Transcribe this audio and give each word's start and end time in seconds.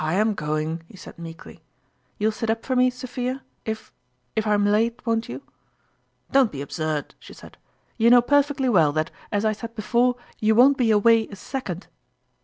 I'm 0.03 0.33
going," 0.33 0.81
he 0.87 0.97
said 0.97 1.19
meekly." 1.19 1.63
You'll 2.17 2.31
sit 2.31 2.49
up 2.49 2.65
for 2.65 2.75
me, 2.75 2.89
Sophia, 2.89 3.43
if 3.65 3.93
if 4.35 4.47
I'm 4.47 4.65
late, 4.65 5.05
won't 5.05 5.29
you?"" 5.29 5.43
Don't 6.31 6.51
be 6.51 6.59
absurd!" 6.63 7.13
she 7.19 7.33
said." 7.35 7.55
You 7.99 8.09
know 8.09 8.23
perfectly 8.23 8.67
well 8.67 8.91
that, 8.93 9.11
as 9.31 9.45
I 9.45 9.51
said 9.53 9.75
before, 9.75 10.15
you 10.39 10.55
won't 10.55 10.79
be 10.79 10.89
away 10.89 11.27
a 11.27 11.35
second." 11.35 11.85